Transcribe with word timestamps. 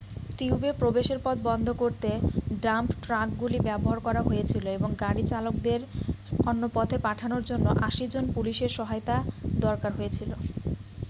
টিউবে 0.37 0.69
প্রবেশের 0.79 1.19
পথ 1.23 1.37
বন্ধ 1.45 1.67
করতে 1.81 2.09
ডাম্প 2.61 2.89
ট্রাকগুলি 3.03 3.59
ব্যবহার 3.61 3.99
করা 3.99 4.21
হয়েছিল 4.23 4.65
এবং 4.71 4.89
গাড়ি 5.01 5.23
চালকদের 5.27 5.81
অন্য 6.43 6.63
পথে 6.75 6.97
পাঠানোর 7.05 7.43
জন্য 7.49 7.65
80 7.87 8.13
জন 8.13 8.23
পুলিশের 8.35 8.71
সহায়তা 8.77 9.15
দরকার 9.59 9.91
হয়েছিল 9.97 10.31